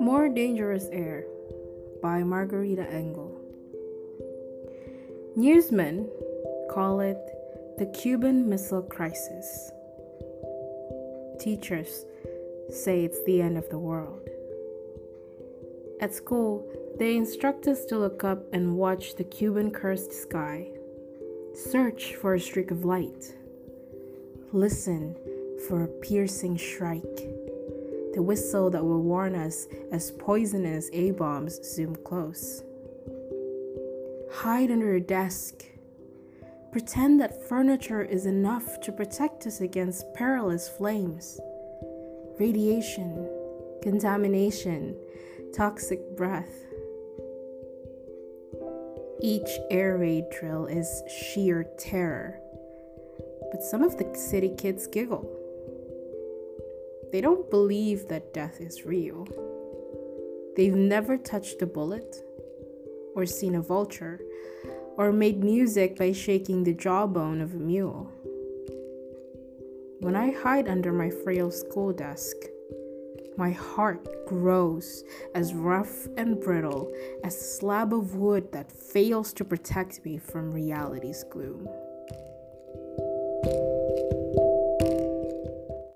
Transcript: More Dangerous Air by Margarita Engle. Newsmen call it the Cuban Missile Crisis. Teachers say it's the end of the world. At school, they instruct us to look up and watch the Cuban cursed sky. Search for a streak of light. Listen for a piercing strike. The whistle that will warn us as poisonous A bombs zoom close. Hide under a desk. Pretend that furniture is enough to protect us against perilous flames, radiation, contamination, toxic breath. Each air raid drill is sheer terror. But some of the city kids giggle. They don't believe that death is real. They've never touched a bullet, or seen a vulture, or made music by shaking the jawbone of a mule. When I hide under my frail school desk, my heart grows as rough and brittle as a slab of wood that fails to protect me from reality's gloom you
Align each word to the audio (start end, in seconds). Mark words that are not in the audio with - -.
More 0.00 0.28
Dangerous 0.28 0.88
Air 0.92 1.24
by 2.02 2.22
Margarita 2.22 2.82
Engle. 2.82 3.40
Newsmen 5.36 6.10
call 6.70 7.00
it 7.00 7.18
the 7.78 7.86
Cuban 7.86 8.48
Missile 8.48 8.82
Crisis. 8.82 9.70
Teachers 11.38 12.04
say 12.68 13.04
it's 13.04 13.24
the 13.24 13.40
end 13.40 13.56
of 13.56 13.68
the 13.70 13.78
world. 13.78 14.28
At 16.00 16.14
school, 16.14 16.70
they 16.98 17.16
instruct 17.16 17.66
us 17.66 17.86
to 17.86 17.98
look 17.98 18.24
up 18.24 18.42
and 18.52 18.76
watch 18.76 19.16
the 19.16 19.24
Cuban 19.24 19.70
cursed 19.70 20.12
sky. 20.12 20.68
Search 21.54 22.16
for 22.16 22.34
a 22.34 22.40
streak 22.40 22.70
of 22.70 22.84
light. 22.84 23.36
Listen 24.52 25.14
for 25.68 25.84
a 25.84 25.86
piercing 25.86 26.58
strike. 26.58 27.02
The 28.14 28.22
whistle 28.22 28.68
that 28.70 28.84
will 28.84 29.00
warn 29.00 29.36
us 29.36 29.68
as 29.92 30.10
poisonous 30.10 30.90
A 30.92 31.12
bombs 31.12 31.60
zoom 31.64 31.94
close. 31.94 32.64
Hide 34.32 34.72
under 34.72 34.94
a 34.94 35.00
desk. 35.00 35.64
Pretend 36.72 37.20
that 37.20 37.48
furniture 37.48 38.02
is 38.02 38.26
enough 38.26 38.80
to 38.80 38.90
protect 38.90 39.46
us 39.46 39.60
against 39.60 40.12
perilous 40.14 40.68
flames, 40.68 41.38
radiation, 42.40 43.28
contamination, 43.82 44.96
toxic 45.54 46.16
breath. 46.16 46.64
Each 49.22 49.50
air 49.70 49.96
raid 49.98 50.24
drill 50.30 50.66
is 50.66 51.04
sheer 51.08 51.66
terror. 51.78 52.40
But 53.50 53.62
some 53.62 53.82
of 53.82 53.96
the 53.96 54.14
city 54.14 54.54
kids 54.56 54.86
giggle. 54.86 55.28
They 57.12 57.20
don't 57.20 57.50
believe 57.50 58.08
that 58.08 58.32
death 58.32 58.60
is 58.60 58.86
real. 58.86 59.26
They've 60.56 60.74
never 60.74 61.16
touched 61.16 61.62
a 61.62 61.66
bullet, 61.66 62.16
or 63.14 63.26
seen 63.26 63.54
a 63.54 63.60
vulture, 63.60 64.20
or 64.96 65.12
made 65.12 65.42
music 65.42 65.96
by 65.96 66.12
shaking 66.12 66.62
the 66.62 66.74
jawbone 66.74 67.40
of 67.40 67.54
a 67.54 67.58
mule. 67.58 68.10
When 70.00 70.16
I 70.16 70.30
hide 70.30 70.68
under 70.68 70.92
my 70.92 71.10
frail 71.10 71.50
school 71.50 71.92
desk, 71.92 72.36
my 73.36 73.50
heart 73.50 74.26
grows 74.26 75.04
as 75.34 75.54
rough 75.54 76.06
and 76.16 76.40
brittle 76.40 76.92
as 77.24 77.34
a 77.34 77.44
slab 77.44 77.92
of 77.92 78.14
wood 78.14 78.52
that 78.52 78.70
fails 78.70 79.32
to 79.34 79.44
protect 79.44 80.04
me 80.04 80.18
from 80.18 80.52
reality's 80.52 81.24
gloom 81.30 81.68
you 83.46 83.79